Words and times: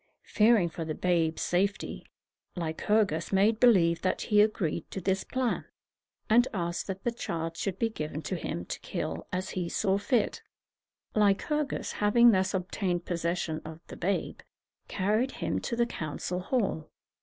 Fearing 0.25 0.67
for 0.67 0.83
the 0.83 0.95
babe's 0.95 1.43
safety, 1.43 2.07
Lycurgus 2.55 3.31
made 3.31 3.59
believe 3.59 4.01
that 4.01 4.19
he 4.23 4.41
agreed 4.41 4.89
to 4.89 4.99
this 4.99 5.23
plan, 5.23 5.65
and 6.27 6.47
asked 6.55 6.87
that 6.87 7.03
the 7.03 7.11
child 7.11 7.55
should 7.55 7.77
be 7.77 7.87
given 7.87 8.23
to 8.23 8.35
him 8.35 8.65
to 8.65 8.79
kill 8.79 9.27
as 9.31 9.51
he 9.51 9.69
saw 9.69 9.99
fit. 9.99 10.41
Lycurgus, 11.13 11.91
having 11.91 12.31
thus 12.31 12.55
obtained 12.55 13.05
possession 13.05 13.61
of 13.63 13.79
the 13.89 13.95
babe, 13.95 14.39
carried 14.87 15.33
him 15.33 15.59
to 15.59 15.75
the 15.75 15.85
council 15.85 16.39
hall. 16.39 16.89